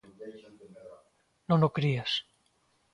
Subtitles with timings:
[1.49, 2.11] Non o crías?